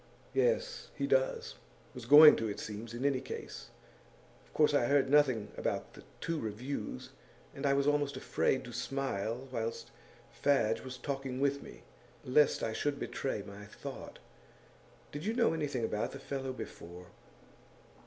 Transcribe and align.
'Yes, 0.33 0.89
he 0.95 1.05
does. 1.05 1.53
Was 1.93 2.07
going 2.07 2.35
to, 2.37 2.47
it 2.49 2.59
seems, 2.59 2.95
in 2.95 3.05
any 3.05 3.21
case. 3.21 3.69
Of 4.47 4.51
course 4.51 4.73
I 4.73 4.85
heard 4.85 5.11
nothing 5.11 5.49
about 5.55 5.93
the 5.93 6.03
two 6.19 6.39
reviews, 6.39 7.11
and 7.53 7.67
I 7.67 7.73
was 7.75 7.85
almost 7.85 8.17
afraid 8.17 8.63
to 8.63 8.73
smile 8.73 9.47
whilst 9.51 9.91
Fadge 10.31 10.81
was 10.83 10.97
talking 10.97 11.39
with 11.39 11.61
me, 11.61 11.83
lest 12.25 12.63
I 12.63 12.73
should 12.73 12.97
betray 12.99 13.43
my 13.45 13.65
thought. 13.65 14.17
Did 15.11 15.23
you 15.23 15.35
know 15.35 15.53
anything 15.53 15.85
about 15.85 16.13
the 16.13 16.19
fellow 16.19 16.51
before? 16.51 17.11